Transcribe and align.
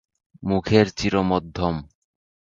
মুখের 0.43 0.87
চির 0.97 1.15
মধ্যম। 1.21 1.75